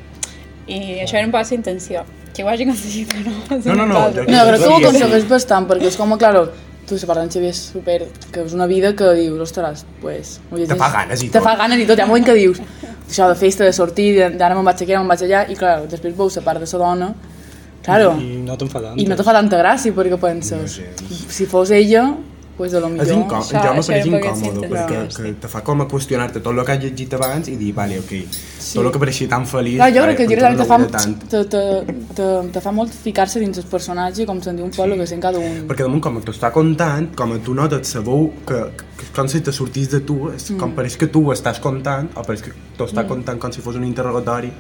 [0.71, 2.05] I això era un poc la intenció.
[2.31, 5.89] Que ho hagi aconseguit no, No, no, no, No, que ho Sí, aconsegueix bastant, perquè
[5.91, 6.45] és com, claro,
[6.91, 7.97] tu se parla en Xavier és super,
[8.35, 10.35] que és una vida que dius, ostres, pues...
[10.51, 11.47] Te fa ganes i Te tot.
[11.47, 12.59] fa ganes i tot, hi ha un moment que dius,
[13.09, 15.55] això de festa, de sortir, de- d'ara me'n vaig aquí, ara me'n vaig allà, i
[15.59, 17.09] clar, després veus la part de la dona,
[17.81, 18.99] claro, I no te'n fa tant.
[18.99, 21.25] i no te fa tanta gràcia, perquè penses, gens.
[21.33, 22.03] si fos ella,
[22.61, 23.17] pues de lo És millor...
[23.23, 25.21] incòmode, Això- jo això perquè incòmode, sí, perquè sí.
[25.25, 27.97] que te fa com a qüestionar-te tot el que has llegit abans i dir, vale,
[28.03, 28.13] ok,
[28.61, 29.79] tot el que pareixia tan feliç...
[29.81, 31.63] Clar, jo crec que el però llibre tot te fa, te, te,
[32.19, 35.07] te, te fa molt ficar-se dins el personatge, com se'n diu un poc el que
[35.09, 35.63] sent cada un.
[35.71, 38.61] Perquè damunt, com t'ho està contant, com tu notes la veu que,
[39.01, 40.57] que com si te sortís de tu, és Mm.
[40.61, 43.61] com pareix que tu ho estàs contant, o pareix que t'ho està contant com si
[43.65, 44.51] fos un interrogatori,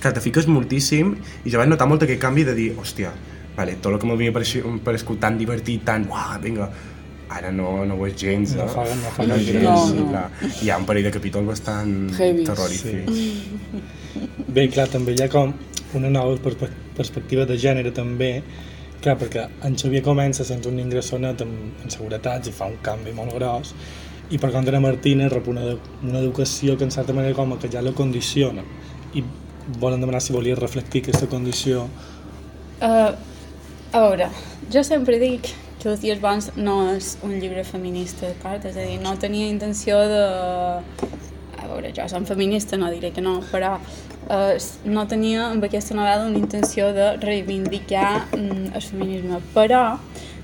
[0.00, 3.10] que te fiques moltíssim, i jo vaig notar molt aquest canvi de dir, hòstia,
[3.56, 6.68] vale, tot el que m'havia pareixut, parescut tan divertit, tan, uah, vinga,
[7.28, 8.68] ara no, no ho és gens, No eh?
[8.68, 9.62] fa- no fa no és gens.
[9.62, 10.08] gens, No, no.
[10.10, 10.30] clar.
[10.62, 12.44] Hi ha un parell de capítols bastant Heavy.
[12.44, 13.18] terrorífics.
[14.48, 15.52] Bé, clar, també hi ha com
[15.94, 18.42] una nova perspe perspectiva de gènere també,
[19.02, 23.34] clar, perquè en Xavier comença sense un ingressonet amb inseguretats i fa un canvi molt
[23.36, 23.74] gros,
[24.30, 27.82] i per contra Martina rep una, una educació que en certa manera com que ja
[27.82, 28.64] la condiciona
[29.14, 29.22] i
[29.78, 31.88] volen demanar si volia reflectir aquesta condició
[32.76, 33.08] Uh,
[33.96, 34.26] a veure,
[34.70, 35.46] jo sempre dic
[35.80, 38.64] que Els dies bons no és un llibre feminista, d'acord?
[38.68, 40.22] És a dir, no tenia intenció de...
[41.56, 44.54] A veure, jo som feminista, no diré que no, però uh,
[44.86, 49.82] no tenia amb aquesta novel·la una intenció de reivindicar mm, el feminisme, però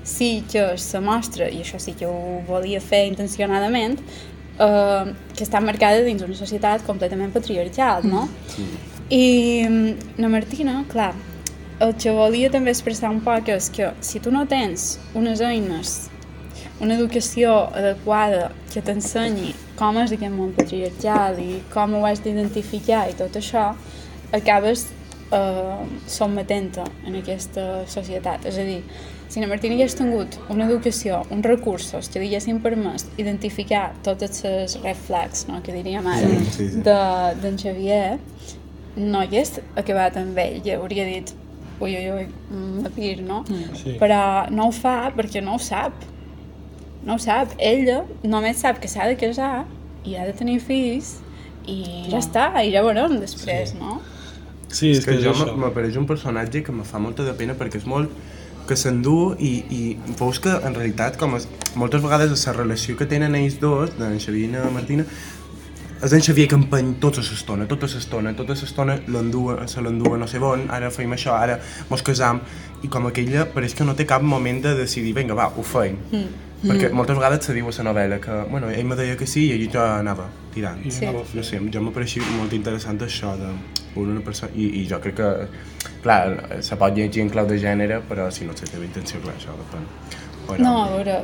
[0.03, 3.99] sí que se mostra, i això sí que ho volia fer intencionadament,
[4.59, 8.27] uh, que està marcada dins una societat completament patriarcal, no?
[9.09, 11.13] I mm, la Martina, clar,
[11.79, 16.09] el que volia també expressar un poc és que si tu no tens unes eines,
[16.79, 23.07] una educació adequada que t'ensenyi com és aquest món patriarcal i com ho has d'identificar
[23.09, 23.71] i tot això,
[24.33, 24.85] acabes
[25.31, 28.45] eh, sotmetent-te en aquesta societat.
[28.45, 28.79] És a dir,
[29.29, 34.43] si na Martina hagués tingut una educació, uns recursos que li haguessin permès identificar totes
[34.45, 36.81] les red flags, no, que diríem ara, Sí, sí, sí.
[36.85, 38.19] de- d'en Xavier,
[38.97, 41.33] no hagués acabat amb ell, ja hauria dit
[41.83, 43.43] ui, ui, ui, mm, pir, no?
[43.79, 43.97] Sí.
[44.01, 45.93] Però no ho fa perquè no ho sap.
[47.03, 47.53] No ho sap.
[47.59, 49.65] Ella només sap que s'ha de casar
[50.07, 51.17] i ha de tenir fills
[51.67, 53.79] i ja està, i ja veurem després, Sí.
[53.79, 54.01] no?
[54.73, 57.53] Sí, és, És que és jo m'apareix un personatge que me fa molta de pena
[57.53, 58.09] perquè és molt
[58.67, 59.81] que s'endú i, i
[60.19, 64.17] veus que en realitat com es, moltes vegades la relació que tenen ells dos, d'en
[64.23, 65.05] Xavier i Martina,
[66.03, 70.41] és en Xavier empeny tota l'estona, tota l'estona, tota l'estona l'endua, se l'endua no sé
[70.43, 72.41] on, ara feim això, ara mos casam,
[72.83, 75.99] i com aquella pareix que no té cap moment de decidir, vinga, va, ho feim.
[76.11, 76.49] Mm.
[76.63, 79.49] Perquè moltes vegades se diu a la novel·la que, bueno, ell me deia que sí
[79.51, 80.79] i jo anava tirant.
[80.85, 81.05] I Sí.
[81.05, 83.49] anava No sé, jo m'ha pareixit molt interessant això de
[83.99, 84.51] una persona...
[84.55, 85.31] I, I jo crec que,
[86.03, 89.35] clar, se pot llegir en clau de gènere, però si no la teva intenció, clar,
[89.35, 89.83] això depèn.
[90.47, 91.19] Però, No, a veure,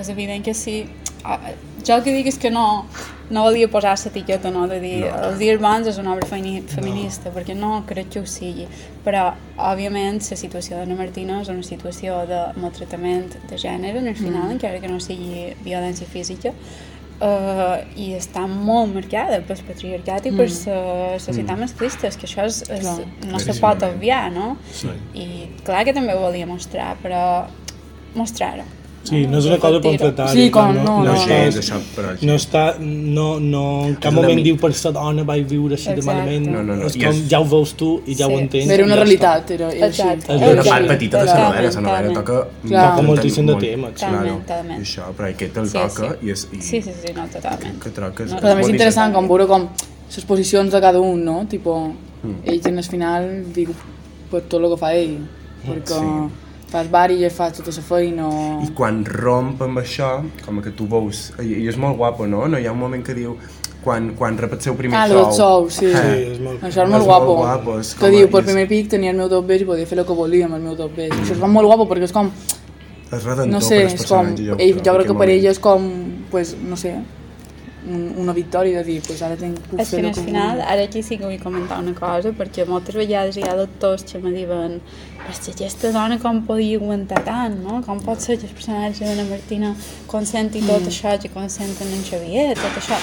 [0.00, 0.86] és evident que sí.
[1.24, 1.38] Ah,
[1.86, 2.86] Jo el que dic és que no,
[3.30, 5.12] no volia posar l'etiqueta, no, de dir No.
[5.28, 8.66] Els dies bons és una obra femi- feminista, perquè no crec que ho sigui.
[9.04, 14.16] Però, òbviament, la situació d'Anna Martina és una situació de maltractament de gènere, en el
[14.18, 16.50] final, encara que no sigui violència física,
[17.20, 22.44] uh, i està molt marcada pel patriarcat i per la societat masclista, és que això
[22.46, 22.98] és, és, Clar.
[23.30, 24.56] no se pot obviar, no?
[24.72, 24.90] Sí.
[25.14, 27.46] I clar que també ho volia mostrar, però
[28.16, 28.64] mostrar-ho.
[29.06, 30.32] Sí, no és una cosa pamfletària.
[30.34, 31.12] Sí, com no, no, no.
[31.14, 32.08] sí, està- és això, però...
[32.26, 35.92] no està, no, no, en cap moment mi- diu per sa dona vaig viure així
[35.92, 36.08] de Exacte.
[36.10, 38.32] malament, No, no, no, és com és- ja ho veus tu i ja Sí.
[38.34, 38.68] ho entens.
[38.68, 40.02] Era una ja realitat, era, era així.
[40.02, 40.32] Exacte.
[40.32, 42.48] Ha una part petita de la novel·la, la novel·la toca...
[42.66, 42.90] Clar.
[42.96, 43.92] Toca moltíssim de molt- temes.
[43.94, 44.40] Claro.
[44.48, 46.26] I això, però aquest el Sí, toca sí.
[46.26, 46.48] i és...
[46.52, 47.78] I, Sí, sí, sí, no, totalment.
[47.84, 49.68] Que troc que és, No, Però també és interessant com veure com
[50.16, 51.46] les posicions de cada un, no?
[51.46, 51.92] Tipo,
[52.24, 52.40] Mm.
[52.44, 53.68] ells en el final diu
[54.32, 55.18] per tot el que fa ell,
[55.64, 56.32] perquè Sí.
[56.70, 58.40] Fas bar i ja fas tota la feina o...
[58.64, 60.08] I quan romp amb això,
[60.44, 61.32] com que tu veus...
[61.42, 62.46] I, i és molt guapo, no?
[62.50, 63.36] No hi ha un moment que diu
[63.84, 65.20] quan, quan rep el seu primer Ah, sou.
[65.22, 65.92] del sou, sí.
[65.94, 66.58] Sí, és molt...
[66.66, 67.36] Això és És molt molt guapo.
[67.44, 69.86] guapo, és que diu, per és- primer pic tenia el meu dos bes i podia
[69.86, 71.12] fer el que volia amb el meu dos bes.
[71.14, 72.32] Això es fa molt guapo perquè és com,
[73.12, 75.58] És redentor no sé, per és com, personatges, ell, jo crec que per ell és
[75.62, 75.86] com,
[76.32, 76.96] pues, no sé,
[77.86, 80.66] un, una victòria de dir, pues ara tinc, puc És que fer que final, vull.
[80.72, 84.18] ara aquí sí que vull comentar una cosa, perquè moltes vegades hi ha doctors que
[84.18, 84.80] me diuen
[85.30, 87.80] és que aquesta dona com podia aguantar tant, no?
[87.86, 89.74] Com pot ser que el personatge d'Anna Martina
[90.06, 90.88] consenti tot Mm.
[90.92, 92.98] això que consenten en Xavier, tot això.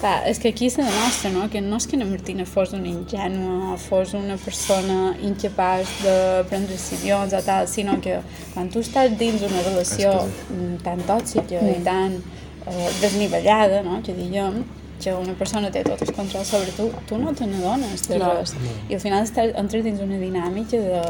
[0.00, 2.88] Clar, és que aquí se demostra, no?, que no és que Anna Martina fos una
[2.88, 8.18] ingènua, fos una persona incapaç de prendre decisions o tal, sinó que
[8.52, 10.10] quan tu estàs dins una relació
[10.50, 12.18] mm, tan tòxica i tan
[12.66, 14.62] eh, desnivellada, no?, que diguem,
[15.02, 18.36] que una persona té tot el control sobre tu, tu no te n'adones de Clar.
[18.38, 18.54] res.
[18.88, 21.02] I al final estàs, entres dins una dinàmica de...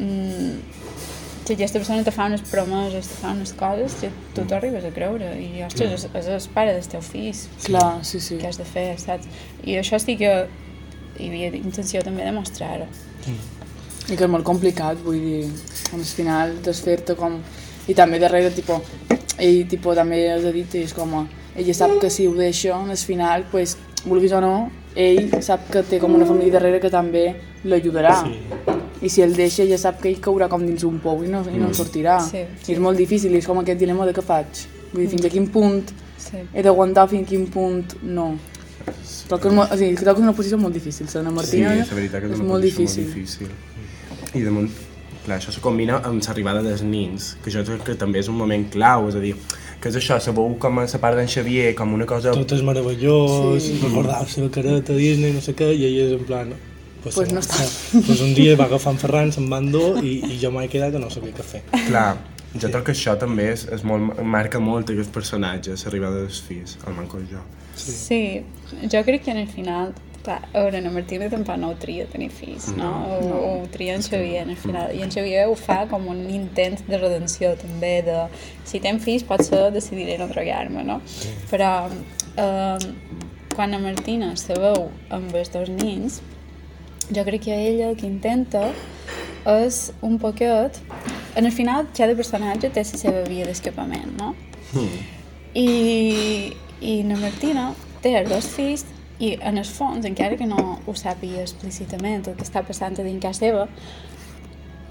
[0.00, 0.78] Mm,
[1.50, 4.92] que aquesta persona te fa unes promeses, te fa unes coses que tu t'arribes a
[4.94, 8.36] creure i, ostres, és, és el pare del teu fill Clar, sí, sí.
[8.38, 9.26] que has de fer, saps?
[9.66, 10.30] I això sí que
[11.18, 12.86] hi havia intenció també de mostrar-ho.
[13.26, 15.42] I que és molt complicat, vull dir,
[15.94, 17.40] al final desfer-te com...
[17.90, 18.76] I també darrere, tipo,
[19.40, 21.26] ell tipo, també has dit, és com,
[21.56, 25.82] ella sap que si ho deixa, al final, pues, vulguis o no, ell sap que
[25.82, 27.24] té com una família darrere que també
[27.64, 28.20] l'ajudarà.
[28.24, 28.38] Sí.
[29.02, 31.40] I si el deixa, ja sap que ell caurà com dins un pou i no,
[31.48, 32.18] i no en sortirà.
[32.20, 34.66] Sí, I és molt difícil, és com aquest dilema de què faig.
[34.92, 36.36] Vull dir, fins a quin punt Sí.
[36.52, 38.34] he d'aguantar, fins a quin punt no.
[39.30, 42.32] Molt, o sigui, és una posició molt difícil, ser Sí, Martina és veritat que és,
[42.32, 43.04] és una molt difícil.
[43.04, 43.48] molt difícil.
[44.34, 44.70] I damunt,
[45.24, 48.36] clar, això se combina amb l'arribada dels nins, que jo crec que també és un
[48.36, 49.34] moment clau, és a dir,
[49.80, 52.32] que és això, sabeu com a la part d'en Xavier, com una cosa...
[52.32, 53.76] Tot és meravellós, Sí.
[53.76, 53.86] sí.
[53.86, 56.52] recordar la seva careta Disney, no sé què, i ell és en plan...
[57.02, 57.64] Pues, Pues se no va- està.
[57.64, 60.66] se- Pues un dia va agafar en Ferran, se'n van dur i, i jo m'he
[60.68, 61.62] quedat que no sabia què fer.
[61.86, 62.18] Clar,
[62.52, 66.76] jo crec que això també és, és molt, marca molt aquests personatges, l'arribada dels fills,
[66.86, 67.40] el manco jo.
[67.74, 67.92] Sí.
[67.96, 68.20] Sí,
[68.92, 72.06] jo crec que en el final, clar, a veure, en Martina tampoc no ho tria
[72.10, 72.90] tenir fills, no?
[73.06, 74.92] O, o ho tria en Xavier, el final.
[74.96, 78.26] I en Xavier ho fa com un intent de redenció, també, de
[78.68, 81.00] si tenc fills potser decidiré no drogar-me, no?
[81.50, 82.90] Però eh,
[83.54, 86.20] quan a Martina se veu amb els dos nins,
[87.10, 88.68] jo crec que ella el que intenta
[89.58, 90.82] és un poquet...
[91.38, 94.32] En el final, cada personatge té la seva via d'escapament, no?
[95.54, 96.50] I,
[96.82, 97.68] i na Martina
[98.02, 98.82] té els dos fills
[99.20, 103.04] i en el fons, encara que no ho sàpiga explícitament el que està passant a
[103.06, 103.66] dins casa seva,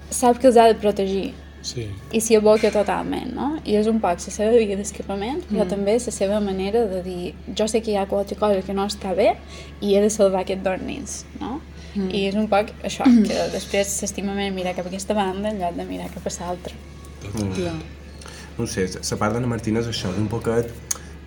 [0.09, 1.89] sap que els ha de protegir Sí.
[2.15, 3.49] i s'hi aboca totalment, no?
[3.67, 7.33] I és un poc la seva via d'escapament, però també la seva manera de dir
[7.53, 9.33] jo sé que hi ha qualque cosa que no està bé
[9.81, 11.59] i he de salvar aquests dos nens, no?
[11.99, 15.59] I és un poc això, que després s'estima més mirar cap a aquesta banda en
[15.59, 16.73] lloc de mirar cap a l'altra.
[17.19, 17.73] Clar.
[18.57, 20.71] no sé, la part d'Anna Martina és això, d'un poquet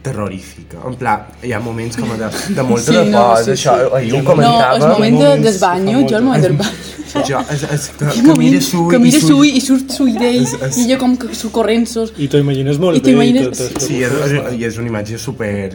[0.03, 0.79] terrorífica.
[0.87, 3.75] En pla, hi ha moments com de, de molta Sí, de no, por, sí, això,
[3.79, 3.91] sí.
[3.99, 4.75] ahir ho No, comentava.
[4.77, 6.89] el moment de, moments del banyo, jo el moment del banyo.
[7.29, 10.07] Jo, és, és, que, que moment mira su que mira su- su i surt su
[10.07, 12.15] d'ell i ella com que su corrents-sos.
[12.17, 13.43] I t'ho imagines molt I bé.
[13.51, 15.73] tot, Sí, és, és, i és una imatge super...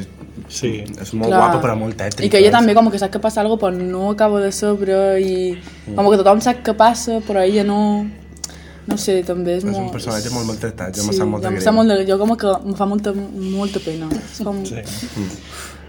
[0.49, 0.83] Sí.
[1.01, 2.25] És molt guapa, però molt tètrica.
[2.25, 4.51] I que ella també com que sap que passa alguna cosa, però no acaba de
[4.51, 5.57] saber i
[5.95, 7.81] com que tothom sap que passa, però ella no...
[8.87, 9.89] No sé, també és, És molt...
[9.89, 11.73] un personatge molt maltractat, jo sí, me sap molt de greu.
[11.75, 14.07] molt de, jo com que em fa molta, molta pena.
[14.21, 14.63] És com...
[14.65, 14.83] Sí.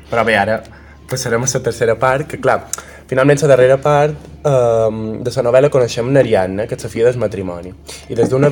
[0.09, 0.61] Però bé, ara
[1.09, 2.59] passarem a la tercera part, que clar,
[3.09, 7.23] finalment la darrera part um, de la novel·la coneixem l'Ariadna, que és la filla del
[7.23, 7.73] matrimoni.
[8.11, 8.51] I des d'una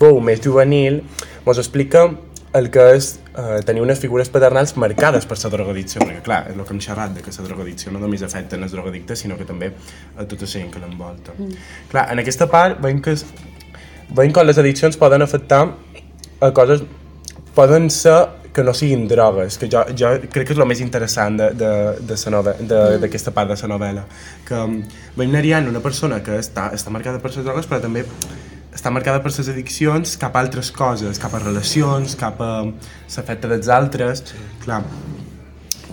[0.00, 2.06] veu més juvenil ens explica
[2.52, 6.58] el que és eh, tenir unes figures paternals marcades per la drogadicció, perquè clar, és
[6.58, 9.46] el que hem xerrat, de que la drogadicció no només afecta els drogadictes, sinó que
[9.48, 11.32] també a tota la gent que l'envolta.
[11.38, 11.62] Mm.
[11.92, 13.16] Clar, en aquesta part veiem que,
[14.16, 15.64] veiem com les addiccions poden afectar
[16.42, 16.82] a coses
[17.54, 18.18] poden ser
[18.52, 22.80] que no siguin drogues, que jo, jo crec que és el més interessant d'aquesta de,
[23.00, 24.02] d'aquesta part de la novel·la.
[24.48, 24.74] Que um,
[25.16, 28.04] veiem Narian una persona que està, està marcada per les drogues, però també
[28.72, 33.48] està marcada per les addiccions cap a altres coses, cap a relacions, cap a l'efecte
[33.48, 34.24] dels altres.
[34.28, 34.44] Sí.
[34.66, 34.82] Clar,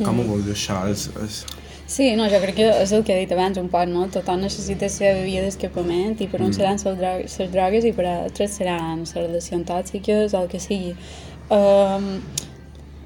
[0.02, 0.84] com ho veus això?
[0.92, 1.42] És, és...
[1.90, 4.04] Sí, no, jo crec que és el que he dit abans un poc, no?
[4.14, 7.94] Tothom necessita la seva via d'escapament i per uns seran les drogues, les drogues i
[7.98, 10.92] per altres seran les relacions tòxiques o el que sigui.
[11.50, 12.20] Um,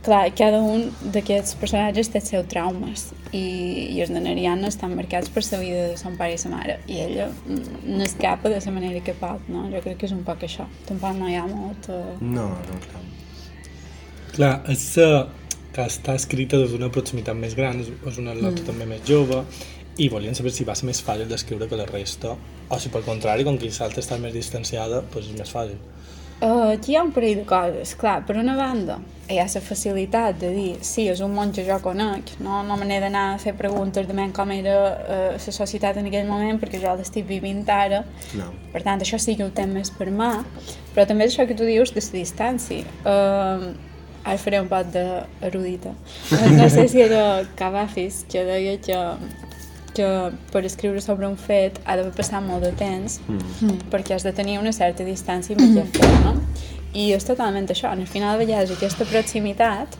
[0.03, 3.45] clar, cada un d'aquests personatges té els seus traumes i,
[3.95, 6.75] i els de Nariana estan marcats per la vida de son pare i sa mare
[6.91, 9.63] i ella mm, n'escapa de la manera que pot, no?
[9.71, 10.67] Jo crec que és un poc això.
[10.89, 11.87] Tampoc no hi ha molt...
[11.87, 12.19] Uh...
[12.19, 13.05] No, no, clar.
[14.33, 15.23] Clar, és uh,
[15.73, 18.67] que està escrita des d'una proximitat més gran, és, una nota mm.
[18.67, 19.43] també més jove,
[19.97, 22.35] i volien saber si va ser més fàcil d'escriure que la resta,
[22.69, 25.81] o si per contrari, com que l'altra està més distanciada, doncs és més fàcil.
[26.43, 27.93] Uh, aquí hi ha un parell de coses.
[27.95, 28.97] Clar, per una banda,
[29.31, 32.75] hi ha la facilitat de dir sí, és un món que jo conec, no, no
[32.75, 36.59] me n'he d'anar a fer preguntes de com era uh, la societat en aquell moment
[36.59, 38.03] perquè jo l'estic vivint ara.
[38.35, 38.51] No.
[38.73, 40.43] Per tant, això sí que ho té més per mà,
[40.93, 42.83] però també és això que tu dius de la distància.
[43.05, 43.92] Uh,
[44.23, 45.93] ara faré un pot d'erudita.
[46.57, 48.99] No sé si era Cavafis que deia que
[49.93, 53.91] que per escriure sobre un fet ha d'haver passat molt de temps mm.
[53.93, 56.33] perquè has de tenir una certa distància amb aquest fet, no?
[56.97, 59.97] I és totalment això, al final de vegades aquesta proximitat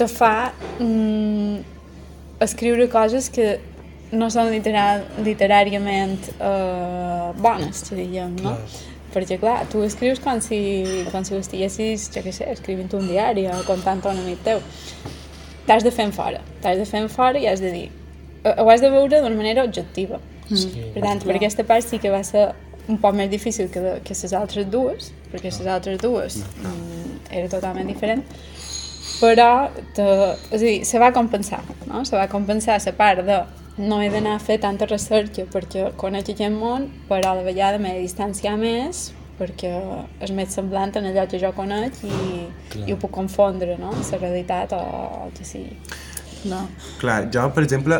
[0.00, 1.60] te fa mm,
[2.44, 3.58] escriure coses que
[4.14, 8.56] no són literar, literàriament eh, bones, diríem, no?
[9.14, 10.58] Perquè, clar, tu escrius com si,
[11.12, 14.42] com si ho estiguessis, jo què sé, escrivint un diari o contant a un amic
[14.46, 14.62] teu.
[15.68, 17.86] T'has de fer fora, t'has de fer fora i has de dir,
[18.44, 20.18] ho has de veure d'una manera objectiva.
[20.50, 20.90] Sí.
[20.92, 22.50] Per tant, per aquesta part sí que va ser
[22.90, 27.30] un poc més difícil que, de, que les altres dues, perquè les altres dues mm,
[27.30, 28.24] era totalment diferent,
[29.22, 30.04] però te,
[30.50, 32.02] és a dir, se va compensar, no?
[32.04, 33.38] Se va compensar la part de
[33.78, 37.80] no he d'anar a fer tanta recerca perquè conec aquest món, però a la vegada
[37.82, 39.08] m'he de distanciar més
[39.38, 39.70] perquè
[40.22, 42.44] és més semblant en allò que jo conec i,
[42.84, 43.90] i ho puc confondre, no?
[43.90, 44.82] La realitat o
[45.24, 45.74] el que sigui.
[46.48, 46.64] No.
[47.00, 47.98] Clar, jo, per exemple,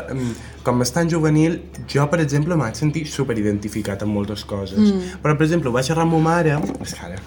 [0.64, 1.59] com és tan juvenil,
[1.90, 4.80] jo, per exemple, m'haig sentit superidentificat amb moltes coses.
[4.80, 5.20] Mm.
[5.22, 7.20] Però, per exemple, ho vaig xerrar amb ma mare, és ara,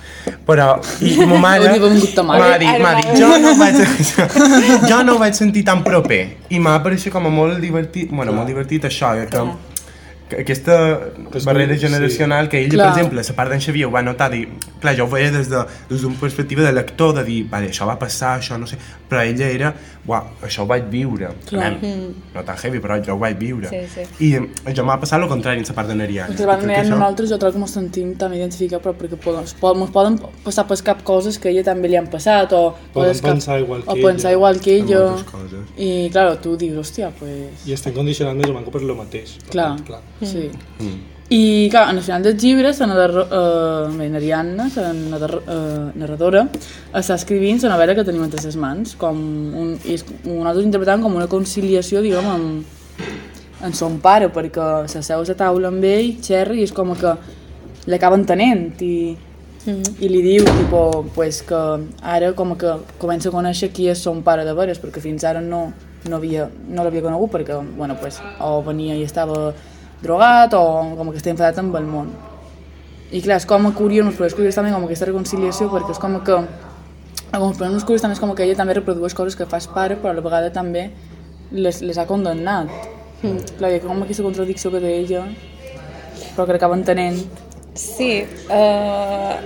[0.47, 0.67] però,
[1.05, 2.43] i, ma mare de mare.
[2.43, 3.81] m'ha dit, m'ha dit, jo no, vaig,
[4.91, 6.21] jo no ho vaig sentir tan proper.
[6.49, 9.76] I m'ha pareixit com a molt divertit, bueno, molt divertit això, que, que
[10.35, 10.99] aquesta
[11.31, 11.85] Que és barrera molt- sí.
[11.87, 12.87] generacional que ell, Clar.
[12.93, 14.47] per exemple, la part d'en Xavier ho va notar, dir,
[14.81, 17.85] clar, jo ho veia des de- des d'una perspectiva de lector, de dir, vale, això
[17.87, 18.77] va passar, això no sé,
[19.09, 19.73] però ella era,
[20.05, 21.29] uau, això ho vaig viure.
[21.47, 21.65] Clar.
[21.77, 23.69] Anem, no tan heavy, però jo ho vaig viure.
[23.69, 24.25] Sí, sí.
[24.25, 26.33] I eh, jo m'ha passat el contrari en la part de Neriana.
[26.33, 29.81] Perquè van mirant nosaltres, jo trobo que ens sentim tan identificats, però perquè poden, poden,
[29.83, 33.19] ens poden passar per cap coses que a ella també li han passat, o Poden
[33.19, 34.37] pensar igual que o pensar ella.
[34.37, 35.15] igual que ella.
[35.77, 37.65] I, claro, tu dius, hòstia, pues...
[37.65, 39.37] I estem condicionats més o menys per lo mateix.
[39.43, 40.01] per Clar, tant, clar.
[40.21, 40.49] Sí.
[40.79, 40.97] Mm.
[41.29, 46.45] I, clar, en el final del llibre, la eh, bé, Ariadna, la eh, narradora,
[46.93, 51.03] està escrivint la novel·la que tenim entre les mans, com un, i és, nosaltres interpretant
[51.03, 53.03] com una conciliació, diguem, amb,
[53.59, 57.17] amb son pare, perquè s'asseu a la taula amb ell, xerra, i és com que
[57.91, 59.17] l'acaba entenent, i,
[59.99, 61.59] i li diu tipo, pues, que
[62.01, 62.71] ara com que
[63.03, 65.73] comença a conèixer qui és son pare de veres, perquè fins ara no,
[66.07, 69.51] no havia- no l'havia conegut, perquè bueno, pues, o venia i estava
[70.03, 70.63] drogat o
[70.97, 72.09] com que està enfadat amb el món.
[73.07, 76.01] I clar, és com a curiós, els problemes curiós també com aquesta reconciliació, perquè és
[76.01, 79.47] com que amb els problemes curiós també és com que ella també reprodueix coses que
[79.47, 80.89] fa el pare, però a la vegada també
[81.51, 82.71] les, les ha condemnat.
[83.21, 83.39] Mm.
[83.57, 85.23] Clar, hi ha com aquesta contradicció que té ella,
[86.35, 87.23] però que acaba entenent.
[87.77, 89.37] Sí, uh,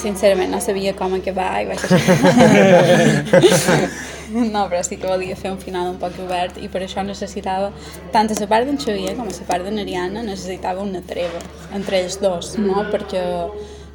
[0.00, 1.84] sincerament no sabia com acabar i vaig
[3.44, 3.88] deixar.
[4.54, 7.70] no, però sí que volia fer un final un poc obert i per això necessitava,
[8.14, 11.40] tant a la part d'en Xavier com a la part d'en Ariana, necessitava una treva
[11.74, 12.86] entre ells dos, no?
[12.92, 13.24] Perquè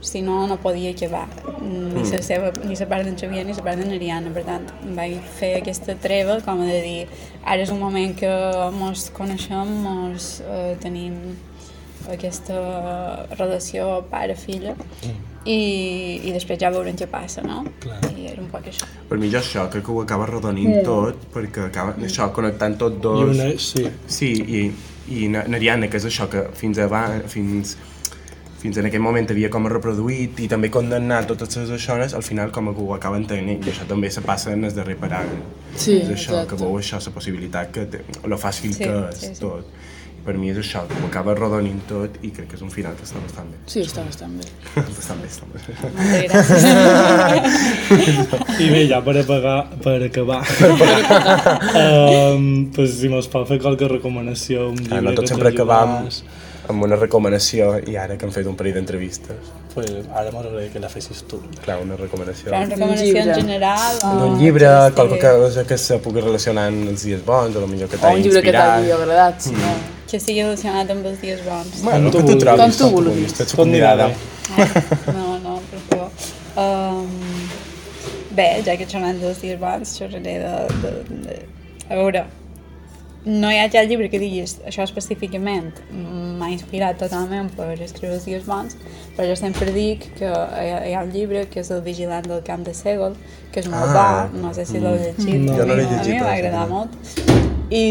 [0.01, 1.25] si no, no podia acabar
[1.61, 4.69] ni la seva, ni la part d'en Xavier ni la part d'en Ariana, per tant,
[4.95, 7.01] vaig fer aquesta treva com de dir,
[7.43, 8.31] ara és un moment que
[8.77, 11.19] mos coneixem, mos eh, tenim
[12.09, 12.55] aquesta
[13.35, 14.77] relació pare-filla
[15.45, 17.63] i, i després ja veurem què passa, no?
[17.83, 17.99] Clar.
[18.17, 18.87] I era un poc això.
[19.09, 22.97] Per mi jo això, crec que ho acaba arrodonint tot, perquè acaba això, connectant tot
[22.99, 23.35] I dos...
[23.37, 24.65] una, sí, Sí, i,
[25.23, 27.77] i Na- Nariana, que és això que fins abans, fins,
[28.59, 32.51] fins en aquell moment havia com reproduït i també condemnat totes les zones, al final
[32.51, 35.47] com que ho acaba entenent i això també se passa en el darrer paràgraf.
[35.75, 36.49] Sí, és això, exacte.
[36.51, 39.39] que veu això, la possibilitat que té, lo fàcil Sí, que és sí, sí.
[39.41, 39.71] tot.
[40.25, 42.93] Per mi és això, que ho acaba arrodonint tot i crec que és un final
[42.99, 43.57] que està bastant bé.
[43.71, 44.45] Sí, està bastant bé.
[44.97, 45.59] bastant bé, està bé.
[46.27, 46.65] Gràcies.
[48.65, 50.41] I bé, ja per, apagar, per acabar,
[51.79, 55.49] um, pues, si mos pot fer qualque recomanació, un llibre Ah, no tot que sempre
[55.53, 55.97] acabam
[56.69, 60.79] amb una recomanació i ara que hem fet un parell d'entrevistes, pues, ara m'agradaria que
[60.83, 61.39] la fessis tu.
[61.63, 62.51] clar, una recomanació.
[62.51, 64.11] Però una recomanació en general o...
[64.27, 67.89] un llibre, que qualque cosa que se pugui relacionar amb els dies bons, o millor
[67.89, 69.01] que O t'hagi un llibre que t'hagi inspirat.
[69.07, 69.73] agradat, si no...
[70.09, 71.81] Que estigui relacionat amb els dies bons.
[71.83, 73.33] Bueno, Com tu que tu trobis, Com tu vulguis.
[73.53, 74.07] Pot mirar convidada.
[74.07, 75.13] bé.
[75.13, 76.09] No, no, per favor.
[76.57, 77.07] Um,
[78.35, 80.91] bé, ja que xerrem dels dies bons, xerraré de, de,
[81.27, 81.37] de...
[81.89, 82.23] A veure,
[83.25, 88.25] no hi ha cap llibre que diguis això específicament m'ha inspirat totalment per escriure els
[88.25, 88.77] dies bons,
[89.17, 92.25] però jo sempre dic que hi ha, hi ha un llibre que és El vigilant
[92.31, 93.13] del camp de Segol,
[93.53, 94.27] que és molt Ah.
[94.31, 95.53] bo, no sé si l'heu llegit, No.
[95.57, 96.89] Jo no l'he a mi- llegit, A mi m'ha agradat molt.
[97.69, 97.83] I,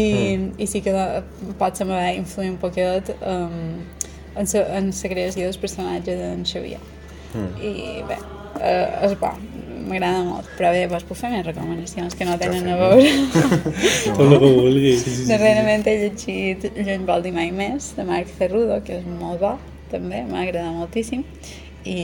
[0.59, 3.79] i sí que de, pot ser va influir un poquet um,
[4.35, 6.81] en, sa, en la creació del personatge d'en Xavier.
[7.61, 8.17] I bé,
[8.59, 9.29] eh, és bo,
[9.89, 13.11] m'agrada molt, però bé, vos puc fer més recomanacions que no tenen a veure.
[14.17, 15.05] Tot el que vulguis.
[15.29, 19.55] Darrerament he llegit Lluny vol dir mai més, de Marc Cerrudo, que és molt bo,
[19.93, 21.23] també, m'ha agradat moltíssim.
[21.87, 21.99] I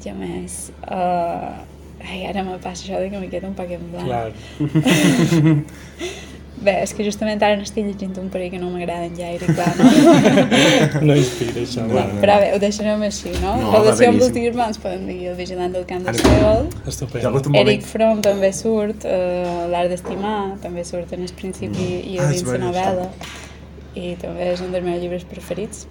[0.00, 0.70] què més?
[0.86, 1.60] Uh,
[2.04, 4.06] ai, ara me passa això de que me queda un en blanc.
[4.06, 4.32] Clar.
[6.60, 9.84] Bé, és que justament ara n'estic llegint un parell que no m'agraden gaire, clar, no?
[11.08, 11.86] No inspira això.
[11.86, 13.54] no, Bueno, però bé, ho deixarem així, no?
[13.62, 14.42] No, Relació amb els beníssim.
[14.42, 16.12] dies podem dir El vigilant del camp de
[17.38, 17.62] estupendo.
[17.62, 17.86] Eric.
[17.88, 22.42] Fromm també surt, uh, L'art d'estimar, també surt en el principi i Ah, a és
[22.42, 23.08] dins la novel·la.
[23.96, 25.86] I també és un dels meus llibres preferits.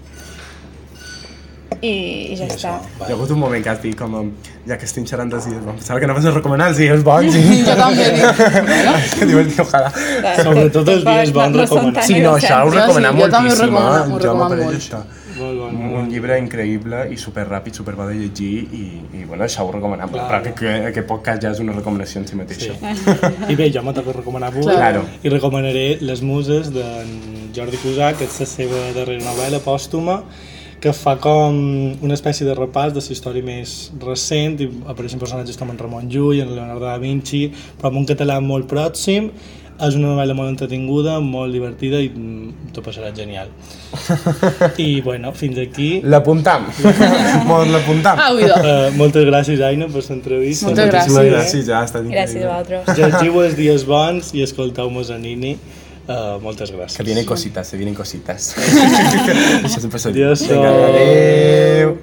[1.81, 1.91] I,
[2.33, 2.73] i ja està.
[2.99, 4.31] Hi ha hagut un moment que has dit com, um,
[4.67, 7.43] ja que estic xerrant dels dies pensava que anaves a recomanar els dies bons i...
[7.63, 8.43] Jo també dic,
[9.19, 9.93] que diu el tio Ojalà.
[10.41, 13.95] Sobretot els dies bons no, no tan Sí, no, això ho recomanem ho moltíssim, recomano,
[13.95, 14.03] eh?
[14.03, 14.83] ho Jo recomano m'apareix molt.
[14.83, 15.01] això.
[15.39, 18.81] Un, llibre increïble i superràpid, superbo de llegir i,
[19.15, 20.25] i bueno, això ho recomanem, Clar.
[20.27, 22.75] però que, que aquest podcast ja és una recomanació en si mateixa.
[22.75, 23.31] Sí.
[23.47, 25.05] I bé, jo m'ho toca recomanar avui Claro.
[25.23, 27.15] i recomanaré Les muses d'en
[27.55, 30.19] Jordi Cusack, que és la seva darrera novel·la pòstuma,
[30.79, 31.55] que fa com
[32.01, 36.07] una espècie de repàs de la història més recent i apareixen personatges com en Ramon
[36.11, 39.31] Llull, en Leonardo da Vinci, però amb un català molt pròxim.
[39.79, 43.47] És una novel·la molt entretinguda, molt divertida i mm, t'ho passarà genial.
[44.83, 46.01] I bueno, fins aquí.
[46.03, 46.65] L'apuntam.
[47.47, 48.19] Molt l'apuntam.
[48.19, 48.27] Ah.
[48.35, 50.67] Uh, moltes gràcies, Aina, per l'entrevista.
[50.67, 51.31] Moltes gràcies.
[51.31, 52.81] gràcies, ja ha estat Gràcies a increïble.
[52.83, 52.99] vosaltres.
[52.99, 55.55] Llegiu els dies bons i escolteu-nos a Nini.
[56.09, 56.97] Uh, moltes gràcies.
[56.97, 58.55] Que vienen cositas, se vienen cositas.
[58.57, 60.23] Això sempre s'ha dit.
[60.25, 60.41] Adiós.
[60.49, 61.97] Vinga, adéu.